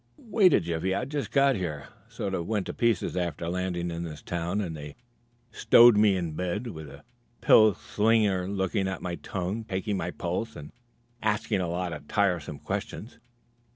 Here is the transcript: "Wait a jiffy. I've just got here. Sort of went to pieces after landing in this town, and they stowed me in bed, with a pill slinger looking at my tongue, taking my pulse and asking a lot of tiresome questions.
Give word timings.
"Wait 0.17 0.51
a 0.51 0.59
jiffy. 0.59 0.95
I've 0.95 1.09
just 1.09 1.29
got 1.31 1.55
here. 1.55 1.89
Sort 2.09 2.33
of 2.33 2.47
went 2.47 2.65
to 2.65 2.73
pieces 2.73 3.15
after 3.15 3.47
landing 3.47 3.91
in 3.91 4.01
this 4.01 4.23
town, 4.23 4.59
and 4.59 4.75
they 4.75 4.95
stowed 5.51 5.95
me 5.95 6.15
in 6.17 6.31
bed, 6.31 6.65
with 6.65 6.89
a 6.89 7.03
pill 7.39 7.75
slinger 7.75 8.47
looking 8.47 8.87
at 8.87 9.03
my 9.03 9.13
tongue, 9.13 9.63
taking 9.63 9.97
my 9.97 10.09
pulse 10.09 10.55
and 10.55 10.71
asking 11.21 11.61
a 11.61 11.69
lot 11.69 11.93
of 11.93 12.07
tiresome 12.07 12.57
questions. 12.57 13.19